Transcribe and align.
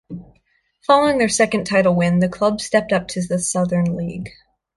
Following 0.87 1.19
their 1.19 1.29
second 1.29 1.65
title 1.65 1.93
win, 1.93 2.17
the 2.17 2.27
club 2.27 2.59
stepped 2.59 2.91
up 2.91 3.07
to 3.09 3.21
the 3.21 3.37
Southern 3.37 3.95
League. 3.95 4.31